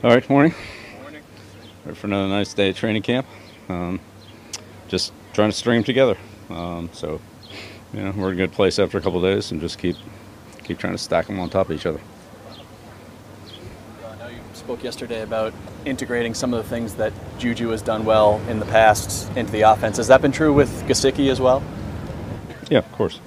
All 0.00 0.10
right, 0.10 0.30
morning. 0.30 0.54
Morning. 1.02 1.22
Ready 1.84 1.98
for 1.98 2.06
another 2.06 2.28
nice 2.28 2.54
day 2.54 2.68
at 2.68 2.76
training 2.76 3.02
camp. 3.02 3.26
Um, 3.68 3.98
just 4.86 5.12
trying 5.32 5.50
to 5.50 5.56
string 5.56 5.78
them 5.78 5.84
together. 5.84 6.16
Um, 6.50 6.88
so, 6.92 7.20
you 7.92 8.02
know, 8.02 8.12
we're 8.12 8.28
in 8.28 8.34
a 8.34 8.36
good 8.36 8.52
place 8.52 8.78
after 8.78 8.96
a 8.96 9.00
couple 9.00 9.20
days, 9.20 9.50
and 9.50 9.60
just 9.60 9.76
keep 9.80 9.96
keep 10.62 10.78
trying 10.78 10.92
to 10.92 10.98
stack 10.98 11.26
them 11.26 11.40
on 11.40 11.50
top 11.50 11.68
of 11.68 11.76
each 11.76 11.84
other. 11.84 11.98
I 14.06 14.16
know 14.18 14.28
you 14.28 14.38
spoke 14.52 14.84
yesterday 14.84 15.22
about 15.22 15.52
integrating 15.84 16.32
some 16.32 16.54
of 16.54 16.62
the 16.62 16.70
things 16.70 16.94
that 16.94 17.12
Juju 17.40 17.70
has 17.70 17.82
done 17.82 18.04
well 18.04 18.40
in 18.48 18.60
the 18.60 18.66
past 18.66 19.36
into 19.36 19.50
the 19.50 19.62
offense. 19.62 19.96
Has 19.96 20.06
that 20.06 20.22
been 20.22 20.30
true 20.30 20.52
with 20.52 20.70
Gesicki 20.84 21.28
as 21.28 21.40
well? 21.40 21.60
Yeah, 22.70 22.78
of 22.78 22.92
course. 22.92 23.18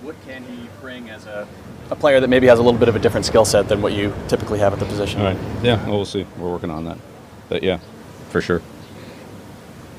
What 0.00 0.16
can 0.26 0.44
he 0.44 0.66
bring 0.80 1.10
as 1.10 1.26
a, 1.26 1.46
a 1.94 2.00
player 2.00 2.20
that 2.20 2.28
maybe 2.28 2.48
has 2.48 2.58
a 2.58 2.62
little 2.62 2.78
bit 2.78 2.88
of 2.88 2.96
a 2.96 2.98
different 2.98 3.24
skill 3.24 3.44
set 3.44 3.68
than 3.68 3.80
what 3.80 3.92
you 3.92 4.12
typically 4.28 4.58
have 4.58 4.72
at 4.72 4.80
the 4.80 4.84
position? 4.84 5.20
All 5.20 5.28
right. 5.28 5.38
Yeah, 5.62 5.82
well, 5.86 5.96
we'll 5.96 6.04
see. 6.04 6.26
We're 6.38 6.50
working 6.50 6.70
on 6.70 6.84
that. 6.84 6.98
But 7.48 7.62
yeah, 7.62 7.78
for 8.30 8.40
sure. 8.40 8.62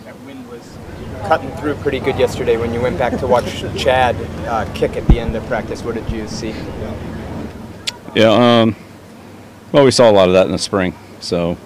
That 0.04 0.20
wind 0.22 0.48
was 0.50 0.78
cutting 1.26 1.50
through 1.56 1.76
pretty 1.76 2.00
good 2.00 2.20
yesterday 2.20 2.58
when 2.58 2.74
you 2.74 2.82
went 2.82 2.98
back 2.98 3.18
to 3.20 3.28
watch 3.28 3.62
Chad 3.78 4.16
uh, 4.48 4.72
kick 4.74 4.96
at 4.98 5.08
the 5.08 5.20
end 5.20 5.36
of 5.36 5.46
practice. 5.48 5.84
What 5.84 5.96
did 5.96 6.10
you 6.12 6.28
see? 6.28 6.54
Yeah. 8.14 8.62
Um, 8.62 8.76
well, 9.72 9.86
we 9.86 9.92
saw 9.92 10.10
a 10.10 10.14
lot 10.14 10.28
of 10.28 10.34
that 10.34 10.46
in 10.46 10.52
the 10.52 10.60
spring, 10.60 10.94
so 11.20 11.58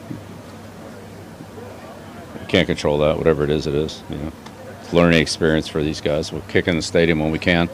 can't 2.47 2.67
control 2.67 2.99
that. 2.99 3.17
Whatever 3.17 3.43
it 3.43 3.49
is, 3.49 3.67
it 3.67 3.75
is. 3.75 4.03
You 4.09 4.17
know, 4.17 4.27
it's 4.27 4.48
a 4.48 4.48
learning 4.93 5.21
experience 5.21 5.67
for 5.67 5.81
these 5.83 6.01
guys. 6.01 6.31
We'll 6.31 6.41
kick 6.43 6.67
in 6.67 6.75
the 6.75 6.81
stadium 6.81 7.19
when 7.19 7.31
we 7.31 7.39
can. 7.39 7.69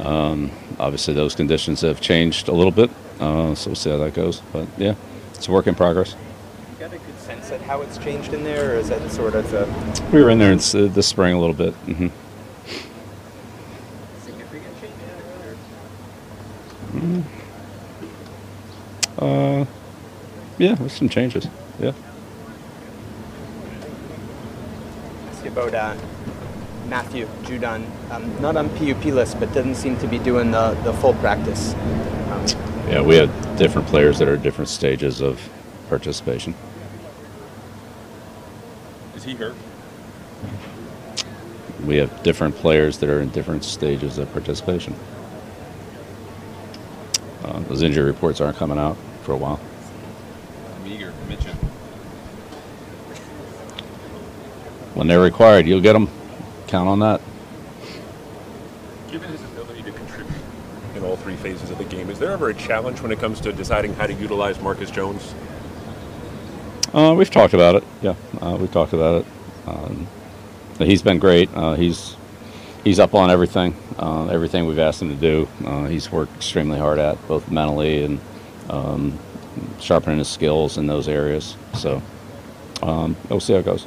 Um, 0.00 0.50
obviously, 0.78 1.14
those 1.14 1.34
conditions 1.34 1.80
have 1.82 2.00
changed 2.00 2.48
a 2.48 2.52
little 2.52 2.70
bit, 2.72 2.90
uh, 3.20 3.54
so 3.54 3.70
we'll 3.70 3.76
see 3.76 3.90
how 3.90 3.98
that 3.98 4.14
goes. 4.14 4.40
But 4.52 4.66
yeah, 4.78 4.94
it's 5.34 5.48
a 5.48 5.52
work 5.52 5.66
in 5.66 5.74
progress. 5.74 6.14
You 6.14 6.86
got 6.86 6.92
a 6.94 6.98
good 6.98 7.18
sense 7.18 7.50
at 7.50 7.60
how 7.62 7.82
it's 7.82 7.98
changed 7.98 8.32
in 8.32 8.44
there, 8.44 8.72
or 8.72 8.76
is 8.76 8.88
that 8.88 9.10
sort 9.10 9.34
of 9.34 9.52
a 9.54 9.66
We 10.12 10.22
were 10.22 10.30
in 10.30 10.38
there 10.38 10.52
in, 10.52 10.58
s- 10.58 10.72
this 10.72 11.06
spring 11.06 11.34
a 11.34 11.40
little 11.40 11.54
bit. 11.54 11.74
hmm 11.74 12.08
significant 14.24 14.80
change? 14.80 14.92
Uh, 19.18 19.64
yeah, 20.58 20.74
there's 20.74 20.92
some 20.92 21.08
changes. 21.08 21.46
Yeah. 21.80 21.92
Ask 25.30 25.44
you 25.44 25.50
about 25.50 25.74
uh, 25.74 25.94
Matthew 26.88 27.26
Judon, 27.42 27.86
um, 28.10 28.40
not 28.40 28.56
on 28.56 28.68
PUP 28.70 29.04
list, 29.06 29.38
but 29.40 29.52
doesn't 29.52 29.76
seem 29.76 29.96
to 29.98 30.06
be 30.06 30.18
doing 30.18 30.50
the, 30.50 30.74
the 30.84 30.92
full 30.92 31.14
practice. 31.14 31.74
Um, 31.74 32.44
Yeah, 32.88 33.00
we 33.02 33.16
have 33.16 33.56
different 33.56 33.86
players 33.88 34.18
that 34.18 34.28
are 34.28 34.34
at 34.34 34.42
different 34.42 34.68
stages 34.68 35.20
of 35.20 35.40
participation. 35.88 36.54
Is 39.16 39.24
he 39.24 39.34
hurt? 39.34 39.54
We 41.86 41.96
have 41.96 42.22
different 42.22 42.54
players 42.56 42.98
that 42.98 43.08
are 43.08 43.20
in 43.20 43.30
different 43.30 43.64
stages 43.64 44.18
of 44.18 44.30
participation. 44.32 44.94
Uh, 47.44 47.60
those 47.60 47.82
injury 47.82 48.04
reports 48.04 48.40
aren't 48.40 48.56
coming 48.56 48.78
out 48.78 48.96
for 49.22 49.32
a 49.32 49.36
while. 49.36 49.60
I'm 50.76 50.86
eager 50.86 51.10
to 51.10 51.28
mention. 51.28 51.56
When 54.94 55.06
they're 55.06 55.20
required, 55.20 55.66
you'll 55.66 55.80
get 55.80 55.94
them. 55.94 56.08
Count 56.72 56.88
on 56.88 57.00
that. 57.00 57.20
Given 59.10 59.30
his 59.30 59.42
ability 59.42 59.82
to 59.82 59.92
contribute 59.92 60.40
in 60.96 61.04
all 61.04 61.16
three 61.16 61.36
phases 61.36 61.70
of 61.70 61.76
the 61.76 61.84
game, 61.84 62.08
is 62.08 62.18
there 62.18 62.30
ever 62.30 62.48
a 62.48 62.54
challenge 62.54 63.02
when 63.02 63.12
it 63.12 63.18
comes 63.18 63.42
to 63.42 63.52
deciding 63.52 63.92
how 63.92 64.06
to 64.06 64.14
utilize 64.14 64.58
Marcus 64.58 64.90
Jones? 64.90 65.34
Uh, 66.94 67.14
we've 67.14 67.30
talked 67.30 67.52
about 67.52 67.74
it. 67.74 67.84
Yeah, 68.00 68.14
uh, 68.40 68.56
we've 68.58 68.72
talked 68.72 68.94
about 68.94 69.20
it. 69.20 69.26
Um, 69.66 70.08
he's 70.78 71.02
been 71.02 71.18
great. 71.18 71.50
Uh, 71.54 71.74
he's 71.74 72.16
he's 72.84 72.98
up 72.98 73.12
on 73.12 73.30
everything, 73.30 73.76
uh, 73.98 74.28
everything 74.28 74.64
we've 74.64 74.78
asked 74.78 75.02
him 75.02 75.10
to 75.10 75.14
do. 75.14 75.46
Uh, 75.66 75.84
he's 75.88 76.10
worked 76.10 76.34
extremely 76.36 76.78
hard 76.78 76.98
at 76.98 77.18
both 77.28 77.50
mentally 77.50 78.02
and 78.02 78.18
um, 78.70 79.18
sharpening 79.78 80.16
his 80.16 80.28
skills 80.28 80.78
in 80.78 80.86
those 80.86 81.06
areas. 81.06 81.54
So 81.74 82.00
um, 82.82 83.14
we'll 83.28 83.40
see 83.40 83.52
how 83.52 83.58
it 83.58 83.66
goes. 83.66 83.86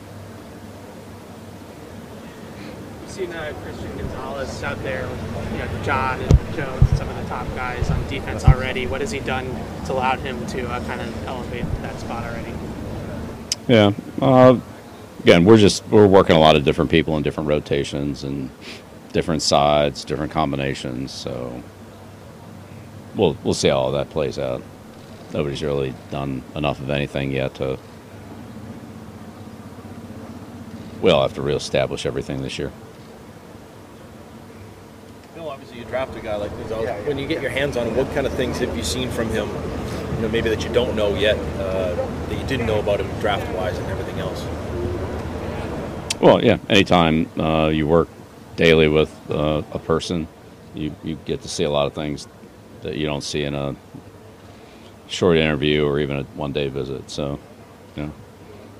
You've 3.01 3.04
seen 3.15 3.31
uh, 3.31 3.53
Christian 3.63 3.97
Gonzalez 3.97 4.61
out 4.61 4.83
there 4.83 5.07
with 5.07 5.51
you 5.53 5.59
know, 5.59 5.83
Jonathan 5.83 6.53
Jones, 6.53 6.97
some 6.97 7.07
of 7.07 7.15
the 7.15 7.29
top 7.29 7.47
guys 7.55 7.89
on 7.89 8.05
defense 8.09 8.43
already. 8.43 8.87
What 8.87 8.99
has 8.99 9.09
he 9.09 9.21
done 9.21 9.45
to 9.85 9.93
allow 9.93 10.17
him 10.17 10.45
to 10.47 10.67
uh, 10.67 10.83
kind 10.83 10.99
of 10.99 11.25
elevate 11.25 11.63
that 11.81 11.97
spot 11.97 12.25
already? 12.25 12.53
Yeah. 13.69 13.93
Uh, 14.21 14.59
again, 15.21 15.45
we're 15.45 15.55
just 15.55 15.87
we're 15.87 16.07
working 16.07 16.35
a 16.35 16.39
lot 16.39 16.57
of 16.57 16.65
different 16.65 16.91
people 16.91 17.15
in 17.15 17.23
different 17.23 17.47
rotations 17.47 18.25
and 18.25 18.49
different 19.13 19.41
sides, 19.41 20.03
different 20.03 20.33
combinations. 20.33 21.13
So 21.13 21.63
we'll 23.15 23.37
we'll 23.45 23.53
see 23.53 23.69
how 23.69 23.77
all 23.77 23.91
that 23.93 24.09
plays 24.09 24.37
out. 24.37 24.61
Nobody's 25.33 25.63
really 25.63 25.93
done 26.11 26.43
enough 26.53 26.81
of 26.81 26.89
anything 26.89 27.31
yet 27.31 27.55
to. 27.55 27.79
We'll 31.01 31.21
have 31.21 31.33
to 31.35 31.41
reestablish 31.41 32.05
everything 32.05 32.41
this 32.41 32.59
year. 32.59 32.73
Bill, 35.55 35.61
obviously 35.61 35.79
you 35.79 35.85
draft 35.85 36.15
a 36.15 36.21
guy 36.21 36.35
like 36.35 36.51
Gonzalez. 36.51 37.07
When 37.07 37.17
you 37.17 37.27
get 37.27 37.41
your 37.41 37.51
hands 37.51 37.77
on 37.77 37.87
him, 37.87 37.95
what 37.95 38.13
kind 38.13 38.27
of 38.27 38.33
things 38.33 38.59
have 38.59 38.75
you 38.75 38.83
seen 38.83 39.09
from 39.09 39.29
him? 39.29 39.47
You 40.15 40.21
know, 40.21 40.29
maybe 40.29 40.49
that 40.49 40.63
you 40.63 40.73
don't 40.73 40.95
know 40.95 41.15
yet, 41.15 41.37
uh, 41.59 41.95
that 42.27 42.37
you 42.37 42.45
didn't 42.47 42.65
know 42.65 42.79
about 42.79 42.99
him 42.99 43.19
draft-wise 43.19 43.77
and 43.77 43.87
everything 43.87 44.19
else. 44.19 44.43
Well, 46.21 46.43
yeah. 46.43 46.57
Anytime 46.69 47.29
uh, 47.39 47.67
you 47.67 47.87
work 47.87 48.07
daily 48.55 48.87
with 48.87 49.13
uh, 49.29 49.63
a 49.71 49.79
person, 49.79 50.27
you, 50.73 50.95
you 51.03 51.17
get 51.25 51.41
to 51.41 51.49
see 51.49 51.63
a 51.63 51.71
lot 51.71 51.87
of 51.87 51.93
things 51.93 52.27
that 52.81 52.95
you 52.95 53.05
don't 53.05 53.23
see 53.23 53.43
in 53.43 53.55
a 53.55 53.75
short 55.07 55.37
interview 55.37 55.85
or 55.85 55.99
even 55.99 56.17
a 56.17 56.23
one 56.35 56.51
day 56.51 56.69
visit. 56.69 57.09
So, 57.09 57.39
you 57.95 58.03
know, 58.03 58.11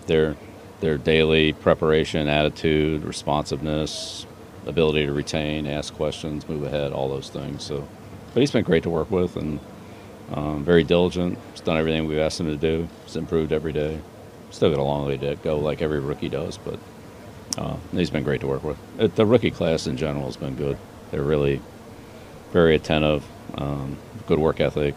their 0.07 0.35
their 0.81 0.97
daily 0.97 1.53
preparation, 1.53 2.27
attitude, 2.27 3.03
responsiveness, 3.03 4.25
ability 4.65 5.05
to 5.05 5.13
retain, 5.13 5.67
ask 5.67 5.93
questions, 5.93 6.47
move 6.47 6.63
ahead, 6.63 6.91
all 6.91 7.09
those 7.09 7.29
things. 7.29 7.63
So, 7.63 7.87
but 8.33 8.39
he's 8.39 8.51
been 8.51 8.63
great 8.63 8.83
to 8.83 8.89
work 8.89 9.11
with 9.11 9.35
and 9.35 9.59
um, 10.33 10.63
very 10.63 10.83
diligent. 10.83 11.37
He's 11.51 11.61
done 11.61 11.77
everything 11.77 12.07
we've 12.07 12.19
asked 12.19 12.39
him 12.39 12.47
to 12.47 12.57
do. 12.57 12.87
He's 13.05 13.15
improved 13.15 13.53
every 13.53 13.73
day. 13.73 13.99
Still 14.51 14.69
got 14.69 14.79
a 14.79 14.83
long 14.83 15.05
way 15.05 15.17
to 15.17 15.35
go, 15.35 15.57
like 15.57 15.81
every 15.81 15.99
rookie 15.99 16.29
does, 16.29 16.57
but 16.57 16.79
uh, 17.57 17.77
he's 17.91 18.09
been 18.09 18.23
great 18.23 18.41
to 18.41 18.47
work 18.47 18.63
with. 18.63 18.77
Uh, 18.99 19.07
The 19.07 19.25
rookie 19.25 19.51
class 19.51 19.87
in 19.87 19.97
general 19.97 20.25
has 20.25 20.37
been 20.37 20.55
good. 20.55 20.77
They're 21.11 21.21
really 21.21 21.61
very 22.51 22.75
attentive, 22.75 23.23
um, 23.55 23.97
good 24.27 24.39
work 24.39 24.59
ethic. 24.59 24.95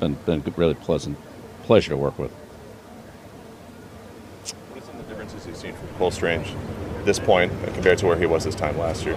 Been 0.00 0.14
been 0.26 0.42
really 0.56 0.74
pleasant, 0.74 1.16
pleasure 1.62 1.90
to 1.90 1.96
work 1.96 2.18
with. 2.18 2.30
What 4.70 4.82
are 4.82 4.86
some 4.86 4.98
of 4.98 5.08
the 5.08 5.14
differences 5.14 5.46
you've 5.46 5.56
seen 5.56 5.74
from 5.74 5.88
Cole 5.96 6.10
Strange 6.10 6.48
this 7.06 7.18
point 7.18 7.52
compared 7.72 7.98
to 7.98 8.06
where 8.06 8.16
he 8.16 8.26
was 8.26 8.44
this 8.44 8.54
time 8.54 8.76
last 8.78 9.04
year? 9.04 9.16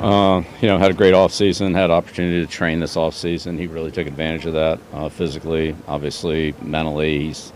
Uh, 0.00 0.42
you 0.60 0.68
know, 0.68 0.76
had 0.76 0.90
a 0.90 0.94
great 0.94 1.14
off 1.14 1.32
season. 1.32 1.72
Had 1.72 1.90
opportunity 1.90 2.44
to 2.44 2.50
train 2.50 2.80
this 2.80 2.96
off 2.96 3.14
season. 3.14 3.56
He 3.56 3.66
really 3.66 3.90
took 3.90 4.06
advantage 4.06 4.44
of 4.44 4.52
that. 4.54 4.78
Uh, 4.92 5.08
physically, 5.08 5.74
obviously, 5.86 6.54
mentally, 6.60 7.26
he's 7.26 7.52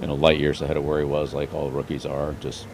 you 0.00 0.08
know 0.08 0.14
light 0.14 0.40
years 0.40 0.60
ahead 0.62 0.76
of 0.76 0.84
where 0.84 0.98
he 0.98 1.04
was, 1.04 1.34
like 1.34 1.54
all 1.54 1.70
rookies 1.70 2.06
are. 2.06 2.32
Just 2.40 2.66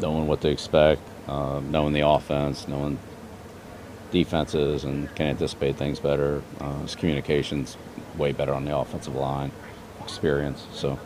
knowing 0.00 0.26
what 0.26 0.40
to 0.40 0.48
expect, 0.48 1.02
uh, 1.28 1.60
knowing 1.60 1.92
the 1.92 2.06
offense, 2.06 2.66
knowing 2.66 2.98
defenses, 4.10 4.84
and 4.84 5.14
can 5.14 5.26
anticipate 5.26 5.76
things 5.76 6.00
better. 6.00 6.42
Uh, 6.60 6.78
his 6.80 6.96
communications 6.96 7.76
way 8.16 8.32
better 8.32 8.54
on 8.54 8.64
the 8.64 8.76
offensive 8.76 9.14
line, 9.14 9.52
experience. 10.00 10.66
So, 10.72 10.98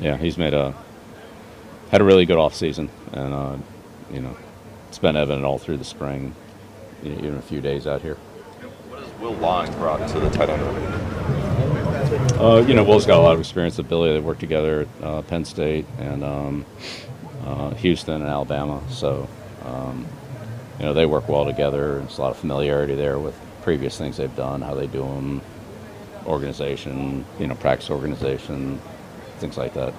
yeah, 0.00 0.16
he's 0.16 0.36
made 0.36 0.54
a 0.54 0.74
had 1.90 2.00
a 2.00 2.04
really 2.04 2.24
good 2.24 2.38
off 2.38 2.54
season, 2.54 2.88
and 3.12 3.34
uh, 3.34 3.56
you 4.12 4.20
know, 4.20 4.36
it's 4.88 4.98
been 4.98 5.16
evident 5.16 5.44
all 5.44 5.58
through 5.58 5.76
the 5.76 5.84
spring, 5.84 6.34
you 7.02 7.10
know, 7.10 7.18
even 7.18 7.36
a 7.36 7.42
few 7.42 7.60
days 7.60 7.86
out 7.86 8.02
here. 8.02 8.14
What 8.14 9.02
has 9.02 9.12
Will 9.20 9.34
Lawing 9.34 9.72
brought 9.74 10.08
to 10.10 10.20
the 10.20 10.30
tight 10.30 10.48
end 10.48 10.62
room? 10.62 12.40
Uh, 12.40 12.64
you 12.66 12.74
know, 12.74 12.82
Will's 12.82 13.06
got 13.06 13.18
a 13.18 13.22
lot 13.22 13.34
of 13.34 13.40
experience 13.40 13.76
with 13.76 13.88
Billy. 13.88 14.12
They 14.12 14.20
worked 14.20 14.40
together 14.40 14.82
at 14.82 15.04
uh, 15.04 15.22
Penn 15.22 15.44
State 15.44 15.86
and 15.98 16.24
um, 16.24 16.66
uh, 17.44 17.70
Houston 17.74 18.14
and 18.14 18.24
Alabama. 18.24 18.82
So, 18.88 19.28
um, 19.64 20.06
you 20.78 20.86
know, 20.86 20.94
they 20.94 21.06
work 21.06 21.28
well 21.28 21.44
together. 21.44 21.98
There's 22.00 22.18
a 22.18 22.22
lot 22.22 22.30
of 22.30 22.38
familiarity 22.38 22.94
there 22.94 23.18
with 23.18 23.38
previous 23.62 23.98
things 23.98 24.16
they've 24.16 24.34
done, 24.34 24.62
how 24.62 24.74
they 24.74 24.86
do 24.86 25.02
them, 25.02 25.42
organization, 26.26 27.24
you 27.38 27.46
know, 27.46 27.54
practice 27.54 27.90
organization, 27.90 28.80
things 29.38 29.56
like 29.56 29.74
that. 29.74 29.92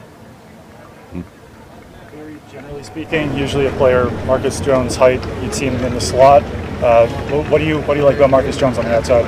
Very 2.14 2.38
Generally 2.52 2.84
speaking, 2.84 3.38
usually 3.38 3.68
a 3.68 3.72
player 3.74 4.12
Marcus 4.26 4.60
Jones' 4.60 4.98
height, 4.98 5.26
you'd 5.42 5.54
see 5.54 5.68
him 5.68 5.76
in 5.86 5.94
the 5.94 6.02
slot. 6.02 6.44
Uh, 6.84 7.08
what, 7.30 7.50
what 7.50 7.58
do 7.60 7.66
you 7.66 7.80
what 7.84 7.94
do 7.94 8.02
you 8.02 8.06
like 8.06 8.18
about 8.18 8.30
Marcus 8.30 8.58
Jones 8.58 8.78
on 8.78 8.84
the 8.84 8.94
outside? 8.94 9.24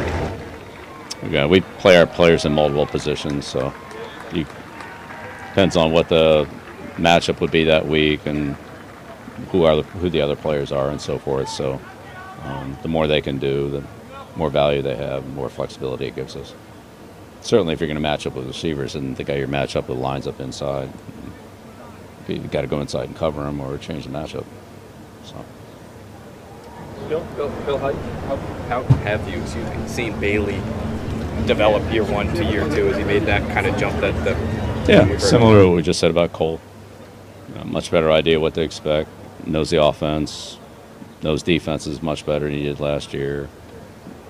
Yeah, 1.30 1.46
we 1.46 1.62
play 1.62 1.96
our 1.96 2.06
players 2.06 2.44
in 2.44 2.52
multiple 2.52 2.86
positions, 2.86 3.48
so 3.48 3.74
you 4.34 4.46
depends 5.48 5.78
on 5.78 5.94
what 5.94 6.10
the 6.10 6.46
matchup 6.96 7.40
would 7.40 7.52
be 7.52 7.64
that 7.64 7.88
week 7.88 8.26
and 8.26 8.56
who 9.52 9.64
are 9.64 9.78
the, 9.78 9.84
who 9.84 10.10
the 10.10 10.20
other 10.20 10.36
players 10.36 10.74
are 10.74 10.90
and 10.90 11.00
so 11.00 11.18
forth. 11.18 11.48
So 11.48 11.80
um, 12.42 12.78
the 12.82 12.90
more 12.90 13.08
they 13.08 13.22
can 13.22 13.38
do, 13.38 13.70
the 13.70 13.84
more 14.36 14.50
value 14.50 14.82
they 14.82 14.98
have, 14.98 15.24
the 15.24 15.32
more 15.32 15.48
flexibility 15.48 16.08
it 16.08 16.16
gives 16.16 16.36
us. 16.36 16.54
Certainly, 17.40 17.76
if 17.76 17.80
you're 17.80 17.88
going 17.88 17.96
to 17.96 18.02
match 18.02 18.28
up 18.28 18.36
with 18.36 18.46
receivers 18.46 18.96
and 18.96 19.16
the 19.16 19.24
guy 19.24 19.36
you're 19.36 19.48
match 19.48 19.78
up 19.78 19.88
with 19.88 20.00
lines 20.00 20.28
up 20.28 20.42
inside, 20.42 20.92
you've 22.28 22.52
got 22.52 22.62
to 22.62 22.68
go 22.68 22.82
inside 22.82 23.08
and 23.08 23.16
cover 23.16 23.48
him 23.48 23.60
or 23.60 23.78
change 23.78 24.06
the 24.06 24.10
matchup. 24.10 24.46
So. 25.26 25.36
Bill, 27.10 27.26
Bill, 27.36 27.50
Bill 27.66 27.78
how, 27.78 27.94
how, 28.28 28.38
how 28.68 28.84
have 28.84 29.28
you 29.30 29.42
excuse 29.42 29.70
me, 29.70 29.88
seen 29.88 30.20
Bailey 30.20 30.62
develop 31.46 31.92
year 31.92 32.04
one 32.04 32.34
to 32.36 32.44
year 32.46 32.68
two? 32.70 32.88
as 32.88 32.98
he 32.98 33.04
made 33.04 33.24
that 33.24 33.42
kind 33.52 33.68
of 33.68 33.78
jump 33.78 34.00
that 34.00 34.14
the 34.24 34.34
yeah, 34.92 35.18
similar 35.18 35.62
to 35.62 35.68
what 35.68 35.76
we 35.78 35.82
just 35.82 36.00
said 36.00 36.12
about 36.12 36.34
Cole. 36.34 36.60
You 37.50 37.56
know, 37.56 37.64
much 37.64 37.90
better 37.90 38.12
idea 38.12 38.40
what 38.40 38.54
to 38.56 38.62
expect. 38.62 39.10
Knows 39.46 39.70
the 39.70 39.82
offense. 39.82 40.58
Knows 41.22 41.42
defense 41.42 41.88
is 41.88 42.02
much 42.02 42.26
better 42.26 42.46
than 42.46 42.54
he 42.54 42.64
did 42.64 42.82
last 42.82 43.14
year. 43.14 43.48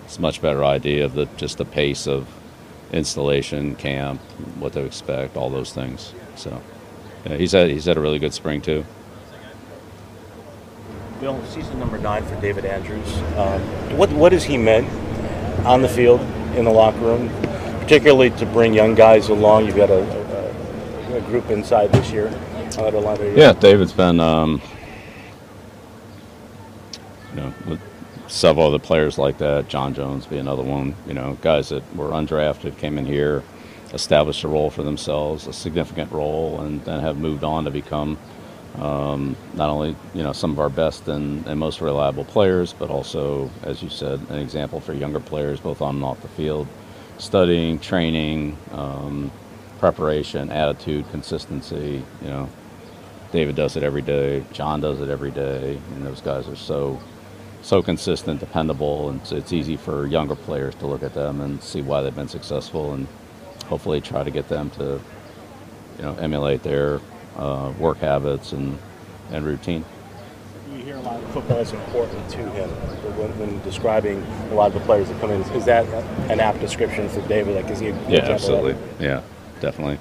It's 0.05 0.17
a 0.17 0.21
much 0.21 0.41
better 0.41 0.63
idea 0.63 1.05
of 1.05 1.13
the 1.13 1.25
just 1.37 1.57
the 1.57 1.65
pace 1.65 2.07
of 2.07 2.27
installation, 2.91 3.75
camp, 3.75 4.21
what 4.59 4.73
to 4.73 4.81
expect, 4.85 5.35
all 5.35 5.49
those 5.49 5.73
things. 5.73 6.13
So, 6.35 6.61
yeah, 7.25 7.37
he's 7.37 7.51
had 7.51 7.69
he's 7.69 7.85
had 7.85 7.97
a 7.97 8.01
really 8.01 8.19
good 8.19 8.33
spring 8.33 8.61
too. 8.61 8.85
Bill, 11.19 11.41
season 11.45 11.79
number 11.79 11.97
nine 11.97 12.23
for 12.25 12.39
David 12.41 12.65
Andrews. 12.65 13.17
Um, 13.37 13.61
what 13.97 14.11
what 14.11 14.31
has 14.31 14.43
he 14.43 14.57
meant 14.57 14.87
on 15.65 15.81
the 15.81 15.89
field, 15.89 16.21
in 16.55 16.65
the 16.65 16.71
locker 16.71 16.99
room, 16.99 17.29
particularly 17.79 18.29
to 18.31 18.45
bring 18.47 18.73
young 18.73 18.95
guys 18.95 19.29
along? 19.29 19.65
You've 19.65 19.75
got 19.75 19.89
a, 19.89 20.03
a, 21.13 21.17
a 21.17 21.21
group 21.21 21.49
inside 21.49 21.91
this 21.91 22.11
year. 22.11 22.31
Yeah, 23.35 23.53
David's 23.53 23.93
been, 23.93 24.19
um, 24.19 24.59
you 27.29 27.41
know, 27.41 27.53
with 27.67 27.79
several 28.27 28.65
other 28.65 28.79
players 28.79 29.19
like 29.19 29.37
that. 29.37 29.69
John 29.69 29.93
Jones 29.93 30.25
be 30.25 30.39
another 30.39 30.63
one. 30.63 30.95
You 31.05 31.13
know, 31.13 31.37
guys 31.41 31.69
that 31.69 31.83
were 31.95 32.09
undrafted 32.09 32.79
came 32.79 32.97
in 32.97 33.05
here, 33.05 33.43
established 33.93 34.43
a 34.43 34.47
role 34.47 34.69
for 34.69 34.83
themselves, 34.83 35.47
a 35.47 35.53
significant 35.53 36.11
role, 36.11 36.61
and 36.61 36.83
then 36.85 36.99
have 36.99 37.17
moved 37.17 37.43
on 37.43 37.65
to 37.65 37.71
become 37.71 38.17
um, 38.75 39.35
not 39.53 39.69
only 39.69 39.95
you 40.15 40.23
know 40.23 40.33
some 40.33 40.51
of 40.51 40.59
our 40.59 40.69
best 40.69 41.07
and, 41.07 41.45
and, 41.45 41.59
most 41.59 41.79
reliable 41.79 42.25
players, 42.25 42.73
but 42.73 42.89
also, 42.89 43.49
as 43.61 43.83
you 43.83 43.89
said, 43.89 44.19
an 44.29 44.39
example 44.39 44.79
for 44.79 44.93
younger 44.93 45.19
players, 45.19 45.59
both 45.59 45.81
on 45.81 45.95
and 45.95 46.03
off 46.03 46.21
the 46.21 46.27
field, 46.29 46.67
studying, 47.19 47.77
training, 47.77 48.57
um, 48.71 49.31
preparation, 49.77 50.49
attitude, 50.49 51.05
consistency. 51.11 52.03
You 52.23 52.27
know, 52.27 52.49
David 53.31 53.55
does 53.55 53.77
it 53.77 53.83
every 53.83 54.01
day. 54.01 54.43
John 54.53 54.81
does 54.81 55.01
it 55.01 55.09
every 55.09 55.31
day, 55.31 55.79
and 55.95 56.05
those 56.05 56.21
guys 56.21 56.47
are 56.47 56.55
so 56.55 56.99
so 57.61 57.81
consistent, 57.81 58.39
dependable, 58.39 59.09
and 59.09 59.25
so 59.25 59.35
it's 59.37 59.53
easy 59.53 59.77
for 59.77 60.07
younger 60.07 60.35
players 60.35 60.75
to 60.75 60.87
look 60.87 61.03
at 61.03 61.13
them 61.13 61.39
and 61.41 61.61
see 61.63 61.81
why 61.81 62.01
they've 62.01 62.15
been 62.15 62.27
successful, 62.27 62.93
and 62.93 63.07
hopefully 63.68 64.01
try 64.01 64.24
to 64.24 64.31
get 64.31 64.48
them 64.50 64.69
to 64.71 65.00
you 65.98 66.04
know 66.04 66.15
emulate 66.15 66.63
their 66.63 67.00
uh, 67.36 67.74
work 67.80 67.98
habits 68.00 68.51
and, 68.51 68.77
and 69.31 69.45
routine. 69.45 69.83
You 70.71 70.83
hear 70.83 70.95
a 70.95 71.01
lot 71.01 71.21
of 71.21 71.30
football 71.31 71.57
is 71.57 71.71
important 71.71 72.30
to 72.31 72.38
him 72.38 72.69
when, 73.18 73.38
when, 73.38 73.62
describing 73.63 74.24
a 74.51 74.56
lot 74.56 74.68
of 74.68 74.74
the 74.74 74.80
players 74.81 75.10
that 75.10 75.19
come 75.19 75.31
in. 75.31 75.42
Is 75.42 75.65
that 75.65 75.86
an 76.31 76.39
apt 76.39 76.60
description 76.60 77.07
for 77.10 77.21
David? 77.27 77.56
Like, 77.56 77.71
is 77.71 77.80
he? 77.80 77.89
yeah, 78.10 78.30
absolutely. 78.30 78.75
Yeah, 79.00 79.21
definitely. 79.60 80.00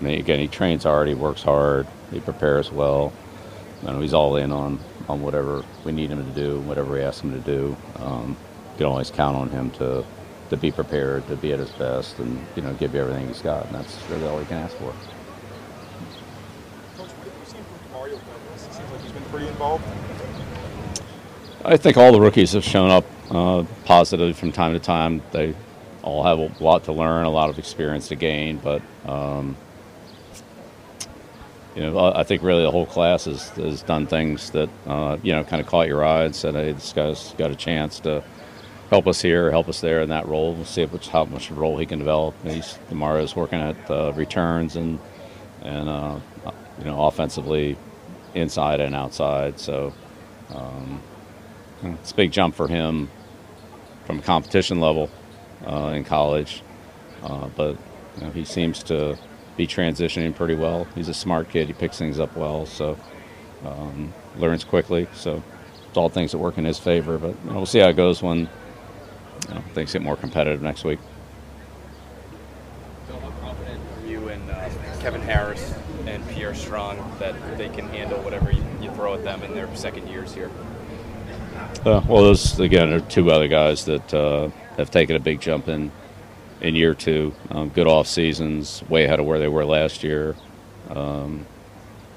I 0.00 0.04
mean, 0.04 0.18
again, 0.18 0.40
he 0.40 0.48
trains 0.48 0.84
hard. 0.84 1.08
He 1.08 1.14
works 1.14 1.42
hard. 1.42 1.86
He 2.10 2.20
prepares 2.20 2.70
well. 2.70 3.12
You 3.82 3.92
know, 3.92 4.00
he's 4.00 4.14
all 4.14 4.36
in 4.36 4.52
on 4.52 4.78
on 5.08 5.20
whatever 5.20 5.64
we 5.84 5.92
need 5.92 6.10
him 6.10 6.24
to 6.24 6.40
do, 6.40 6.60
whatever 6.60 6.94
we 6.94 7.02
ask 7.02 7.22
him 7.22 7.32
to 7.32 7.40
do. 7.40 7.76
Um, 7.96 8.36
you 8.72 8.78
can 8.78 8.86
always 8.86 9.10
count 9.10 9.36
on 9.36 9.50
him 9.50 9.70
to 9.72 10.04
to 10.50 10.56
be 10.56 10.70
prepared, 10.70 11.26
to 11.28 11.36
be 11.36 11.52
at 11.52 11.58
his 11.58 11.70
best, 11.70 12.18
and 12.18 12.44
you 12.56 12.62
know, 12.62 12.72
give 12.74 12.94
you 12.94 13.00
everything 13.00 13.28
he's 13.28 13.42
got. 13.42 13.66
And 13.66 13.74
that's 13.74 13.98
really 14.10 14.26
all 14.26 14.38
he 14.38 14.46
can 14.46 14.58
ask 14.58 14.76
for. 14.76 14.94
pretty 19.34 19.48
involved? 19.48 19.84
I 21.64 21.76
think 21.76 21.96
all 21.96 22.12
the 22.12 22.20
rookies 22.20 22.52
have 22.52 22.62
shown 22.62 22.90
up 22.90 23.04
uh, 23.30 23.64
positively 23.84 24.32
from 24.32 24.52
time 24.52 24.74
to 24.74 24.78
time. 24.78 25.22
They 25.32 25.56
all 26.02 26.22
have 26.22 26.38
a 26.38 26.62
lot 26.62 26.84
to 26.84 26.92
learn, 26.92 27.26
a 27.26 27.30
lot 27.30 27.50
of 27.50 27.58
experience 27.58 28.08
to 28.08 28.14
gain, 28.14 28.58
but 28.58 28.80
um, 29.06 29.56
you 31.74 31.82
know, 31.82 32.12
I 32.14 32.22
think 32.22 32.42
really 32.44 32.62
the 32.62 32.70
whole 32.70 32.86
class 32.86 33.24
has, 33.24 33.48
has 33.50 33.82
done 33.82 34.06
things 34.06 34.50
that 34.50 34.68
uh, 34.86 35.16
you 35.22 35.32
know 35.32 35.42
kind 35.42 35.60
of 35.60 35.66
caught 35.66 35.88
your 35.88 36.04
eye 36.04 36.24
and 36.24 36.36
said, 36.36 36.54
"Hey, 36.54 36.70
this 36.70 36.92
guy's 36.92 37.34
got 37.36 37.50
a 37.50 37.56
chance 37.56 37.98
to 38.00 38.22
help 38.94 39.08
us 39.08 39.20
here, 39.20 39.50
help 39.50 39.68
us 39.68 39.80
there 39.80 40.02
in 40.02 40.10
that 40.10 40.28
role. 40.28 40.54
We'll 40.54 40.64
see 40.64 40.86
how 41.10 41.24
much 41.24 41.50
role 41.50 41.76
he 41.78 41.84
can 41.84 41.98
develop." 41.98 42.34
He's 42.44 42.78
is 42.90 43.36
working 43.36 43.60
at 43.60 43.90
uh, 43.90 44.12
returns 44.14 44.76
and 44.76 45.00
and 45.62 45.88
uh, 45.88 46.20
you 46.78 46.84
know 46.84 47.04
offensively 47.04 47.76
inside 48.34 48.80
and 48.80 48.94
outside. 48.94 49.58
So 49.58 49.92
um, 50.54 51.02
it's 51.82 52.12
a 52.12 52.14
big 52.14 52.30
jump 52.30 52.54
for 52.54 52.68
him 52.68 53.10
from 54.04 54.20
a 54.20 54.22
competition 54.22 54.78
level 54.80 55.10
uh, 55.66 55.92
in 55.96 56.04
college, 56.04 56.62
uh, 57.24 57.48
but 57.56 57.76
you 58.16 58.22
know, 58.22 58.30
he 58.30 58.44
seems 58.44 58.84
to 58.84 59.18
be 59.56 59.66
transitioning 59.66 60.36
pretty 60.36 60.54
well. 60.54 60.86
He's 60.94 61.08
a 61.08 61.14
smart 61.14 61.50
kid. 61.50 61.66
He 61.66 61.72
picks 61.72 61.98
things 61.98 62.20
up 62.20 62.36
well, 62.36 62.64
so 62.64 62.96
um, 63.64 64.14
learns 64.36 64.62
quickly. 64.62 65.08
So 65.14 65.42
it's 65.88 65.96
all 65.96 66.08
things 66.08 66.30
that 66.30 66.38
work 66.38 66.58
in 66.58 66.64
his 66.64 66.78
favor. 66.78 67.18
But 67.18 67.34
you 67.44 67.50
know, 67.50 67.56
we'll 67.56 67.66
see 67.66 67.80
how 67.80 67.88
it 67.88 67.96
goes 67.96 68.22
when 68.22 68.48
you 69.48 69.54
know, 69.54 69.62
things 69.72 69.92
get 69.92 70.02
more 70.02 70.16
competitive 70.16 70.62
next 70.62 70.84
week. 70.84 70.98
How 73.08 73.30
confident 73.40 73.80
are 74.02 74.06
you 74.06 74.28
in 74.28 74.40
uh, 74.50 74.70
Kevin 75.00 75.20
Harris 75.22 75.74
and 76.06 76.26
Pierre 76.28 76.54
Strong 76.54 77.16
that 77.18 77.34
they 77.58 77.68
can 77.68 77.88
handle 77.88 78.18
whatever 78.20 78.50
you, 78.50 78.64
you 78.80 78.90
throw 78.92 79.14
at 79.14 79.24
them 79.24 79.42
in 79.42 79.54
their 79.54 79.74
second 79.76 80.08
years 80.08 80.34
here? 80.34 80.50
Uh, 81.84 82.02
well, 82.08 82.22
those 82.22 82.58
again 82.60 82.92
are 82.92 83.00
two 83.00 83.30
other 83.30 83.48
guys 83.48 83.84
that 83.84 84.14
uh, 84.14 84.48
have 84.76 84.90
taken 84.90 85.16
a 85.16 85.20
big 85.20 85.40
jump 85.40 85.68
in 85.68 85.92
in 86.60 86.74
year 86.74 86.94
two. 86.94 87.34
Um, 87.50 87.68
good 87.68 87.86
off 87.86 88.06
seasons, 88.06 88.82
way 88.88 89.04
ahead 89.04 89.20
of 89.20 89.26
where 89.26 89.38
they 89.38 89.48
were 89.48 89.64
last 89.64 90.02
year. 90.02 90.34
Um, 90.88 91.46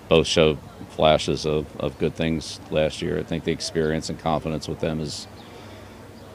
both 0.07 0.25
showed 0.25 0.57
flashes 0.89 1.46
of, 1.46 1.65
of 1.77 1.98
good 2.00 2.15
things 2.15 2.60
last 2.72 3.01
year. 3.01 3.19
I 3.19 3.24
think 3.24 3.43
the 3.43 3.51
experience 3.51 4.10
and 4.10 4.17
confidence 4.17 4.67
with 4.67 4.79
them 4.79 5.00
is 5.00 5.27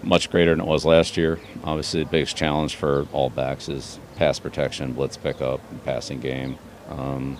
much 0.02 0.30
greater 0.30 0.50
than 0.50 0.60
it 0.60 0.66
was 0.66 0.84
last 0.84 1.16
year. 1.16 1.38
Obviously, 1.64 2.02
the 2.02 2.10
biggest 2.10 2.36
challenge 2.36 2.76
for 2.76 3.06
all 3.12 3.30
backs 3.30 3.68
is 3.68 3.98
pass 4.16 4.38
protection, 4.38 4.92
blitz 4.92 5.16
pickup, 5.16 5.60
and 5.70 5.82
passing 5.84 6.20
game. 6.20 6.58
Um, 6.88 7.38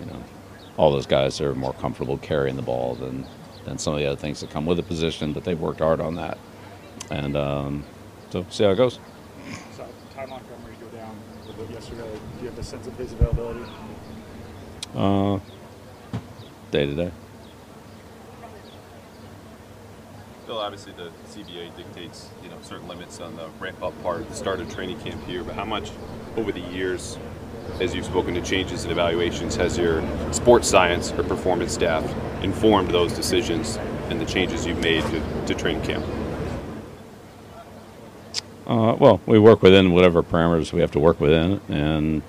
you 0.00 0.06
know, 0.06 0.22
all 0.76 0.90
those 0.90 1.06
guys 1.06 1.40
are 1.40 1.54
more 1.54 1.72
comfortable 1.74 2.18
carrying 2.18 2.56
the 2.56 2.62
ball 2.62 2.94
than 2.94 3.26
than 3.64 3.78
some 3.78 3.92
of 3.92 3.98
the 3.98 4.06
other 4.06 4.16
things 4.16 4.40
that 4.40 4.50
come 4.50 4.64
with 4.64 4.78
the 4.78 4.82
position, 4.82 5.32
but 5.32 5.44
they've 5.44 5.60
worked 5.60 5.80
hard 5.80 6.00
on 6.00 6.14
that. 6.14 6.38
And 7.10 7.36
um, 7.36 7.84
so, 8.30 8.46
see 8.50 8.64
how 8.64 8.70
it 8.70 8.76
goes. 8.76 8.98
So, 9.76 9.86
Ty 10.14 10.26
Montgomery 10.26 10.74
go 10.80 10.86
down 10.96 11.14
a 11.42 11.46
little 11.46 11.64
bit 11.64 11.74
yesterday. 11.74 12.10
Do 12.38 12.44
you 12.44 12.50
have 12.50 12.58
a 12.58 12.62
sense 12.62 12.86
of 12.86 12.96
his 12.96 13.12
availability? 13.12 13.64
Uh, 14.94 15.38
day 16.70 16.86
to 16.86 16.94
day. 16.94 17.10
Bill, 20.48 20.58
obviously 20.60 20.94
the 20.94 21.10
CBA 21.28 21.76
dictates 21.76 22.30
you 22.42 22.48
know 22.48 22.56
certain 22.62 22.88
limits 22.88 23.20
on 23.20 23.36
the 23.36 23.50
ramp 23.60 23.82
up 23.82 24.02
part 24.02 24.26
the 24.30 24.34
start 24.34 24.60
of 24.60 24.74
training 24.74 24.98
camp 25.00 25.22
here, 25.26 25.44
but 25.44 25.54
how 25.54 25.66
much 25.66 25.90
over 26.38 26.50
the 26.52 26.60
years 26.60 27.18
as 27.82 27.94
you've 27.94 28.06
spoken 28.06 28.32
to 28.32 28.40
changes 28.40 28.84
and 28.84 28.90
evaluations, 28.90 29.54
has 29.56 29.76
your 29.76 30.02
sports 30.32 30.66
science 30.66 31.12
or 31.12 31.22
performance 31.22 31.74
staff 31.74 32.02
informed 32.42 32.90
those 32.90 33.12
decisions 33.12 33.76
and 34.08 34.18
the 34.18 34.24
changes 34.24 34.64
you've 34.64 34.80
made 34.80 35.04
to, 35.04 35.44
to 35.44 35.54
training 35.54 35.82
camp? 35.82 36.02
Uh, 38.66 38.96
well, 38.98 39.20
we 39.26 39.38
work 39.38 39.60
within 39.60 39.92
whatever 39.92 40.22
parameters 40.22 40.72
we 40.72 40.80
have 40.80 40.90
to 40.92 40.98
work 40.98 41.20
within 41.20 41.60
and 41.68 42.22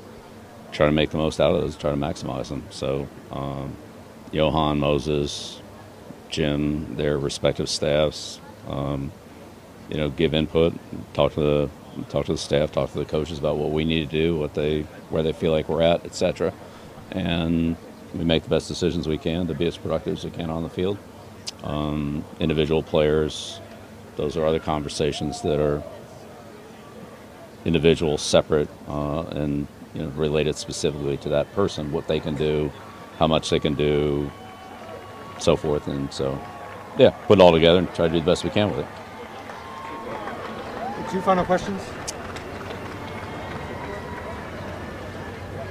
try 0.74 0.86
to 0.86 0.92
make 0.92 1.12
the 1.12 1.18
most 1.18 1.40
out 1.40 1.56
of 1.56 1.62
those, 1.62 1.78
try 1.78 1.90
to 1.90 1.98
maximize 1.98 2.50
them. 2.50 2.64
So, 2.70 3.08
um, 3.32 3.74
Johan, 4.34 4.78
Moses, 4.78 5.59
Jim, 6.30 6.96
their 6.96 7.18
respective 7.18 7.70
staffs, 7.70 8.40
um, 8.68 9.12
you 9.90 9.98
know, 9.98 10.10
give 10.10 10.34
input, 10.34 10.74
talk 11.14 11.34
to 11.34 11.42
the 11.42 11.70
talk 12.10 12.26
to 12.26 12.32
the 12.32 12.38
staff, 12.38 12.72
talk 12.72 12.92
to 12.92 13.00
the 13.00 13.06
coaches 13.06 13.40
about 13.40 13.58
what 13.58 13.72
we 13.72 13.84
need 13.84 14.10
to 14.10 14.18
do, 14.18 14.38
what 14.38 14.54
they, 14.54 14.82
where 15.10 15.24
they 15.24 15.34
feel 15.34 15.52
like 15.52 15.68
we're 15.68 15.82
at, 15.82 16.06
etc. 16.06 16.54
And 17.12 17.76
we 18.14 18.24
make 18.24 18.44
the 18.44 18.50
best 18.50 18.68
decisions 18.68 19.08
we 19.08 19.18
can 19.18 19.48
to 19.48 19.54
be 19.54 19.68
as 19.68 19.78
productive 19.78 20.14
as 20.14 20.24
we 20.24 20.32
can 20.32 20.50
on 20.50 20.64
the 20.64 20.70
field. 20.70 20.98
Um, 21.64 22.24
individual 22.40 22.84
players, 22.84 23.60
those 24.16 24.38
are 24.38 24.46
other 24.46 24.60
conversations 24.60 25.42
that 25.42 25.60
are 25.60 25.84
individual, 27.66 28.18
separate 28.18 28.70
uh, 28.88 29.24
and 29.24 29.68
you 29.94 30.04
know, 30.04 30.10
related 30.10 30.56
specifically 30.56 31.18
to 31.18 31.30
that 31.30 31.52
person, 31.54 31.92
what 31.92 32.08
they 32.08 32.20
can 32.20 32.36
do, 32.36 32.72
how 33.18 33.28
much 33.28 33.50
they 33.50 33.60
can 33.60 33.74
do, 33.74 34.32
so 35.42 35.56
forth. 35.56 35.88
And 35.88 36.12
so, 36.14 36.40
yeah, 36.98 37.10
put 37.28 37.40
it 37.40 37.42
all 37.42 37.52
together 37.52 37.80
and 37.80 37.94
try 37.94 38.08
to 38.08 38.14
do 38.14 38.20
the 38.20 38.26
best 38.26 38.44
we 38.44 38.50
can 38.50 38.70
with 38.70 38.80
it. 38.80 38.88
Two 41.12 41.22
final 41.22 41.44
questions. 41.44 41.82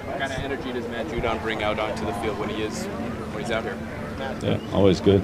What 0.07 0.19
kind 0.19 0.33
of 0.33 0.39
energy 0.39 0.73
does 0.73 0.89
Matt 0.89 1.07
Judon 1.07 1.41
bring 1.43 1.63
out 1.63 1.79
onto 1.79 2.05
the 2.05 2.13
field 2.15 2.39
when 2.39 2.49
he 2.49 2.63
is 2.63 2.87
when 2.87 3.45
he's 3.45 3.53
out 3.53 3.63
here? 3.63 3.79
Yeah, 4.43 4.59
always 4.73 5.01
good. 5.01 5.21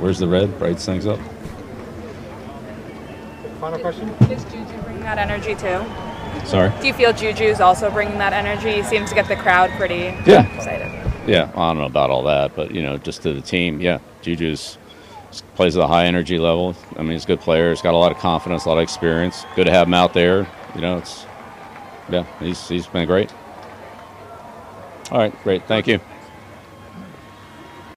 Where's 0.00 0.18
the 0.18 0.26
red? 0.26 0.58
Brights 0.58 0.84
things 0.84 1.06
up. 1.06 1.20
Final 3.60 3.78
question. 3.78 4.08
Does 4.28 4.44
Juju 4.44 4.82
bring 4.82 5.00
that 5.00 5.18
energy 5.18 5.54
too? 5.54 5.84
Sorry. 6.46 6.72
Do 6.80 6.86
you 6.86 6.92
feel 6.92 7.12
Juju's 7.12 7.60
also 7.60 7.90
bringing 7.90 8.18
that 8.18 8.32
energy? 8.32 8.72
He 8.72 8.82
seems 8.82 9.08
to 9.10 9.14
get 9.14 9.28
the 9.28 9.36
crowd 9.36 9.70
pretty 9.70 10.14
Yeah. 10.26 10.46
excited. 10.56 10.97
Yeah, 11.28 11.50
I 11.54 11.68
don't 11.68 11.78
know 11.78 11.84
about 11.84 12.10
all 12.10 12.22
that, 12.24 12.56
but 12.56 12.72
you 12.72 12.82
know, 12.82 12.96
just 12.98 13.22
to 13.22 13.32
the 13.32 13.40
team, 13.42 13.80
yeah, 13.80 13.98
Juju's 14.22 14.78
plays 15.54 15.76
at 15.76 15.82
a 15.82 15.86
high 15.86 16.06
energy 16.06 16.38
level. 16.38 16.74
I 16.96 17.02
mean, 17.02 17.12
he's 17.12 17.24
a 17.24 17.26
good 17.26 17.40
player. 17.40 17.70
He's 17.70 17.82
got 17.82 17.94
a 17.94 17.96
lot 17.98 18.12
of 18.12 18.18
confidence, 18.18 18.64
a 18.64 18.68
lot 18.68 18.78
of 18.78 18.82
experience. 18.82 19.44
Good 19.54 19.66
to 19.66 19.72
have 19.72 19.86
him 19.86 19.94
out 19.94 20.14
there. 20.14 20.46
You 20.74 20.80
know, 20.80 20.98
it's 20.98 21.26
yeah, 22.08 22.24
he's 22.40 22.68
he's 22.68 22.86
been 22.86 23.06
great. 23.06 23.32
All 25.10 25.18
right, 25.18 25.42
great. 25.42 25.66
Thank 25.66 25.86
you. 25.86 26.00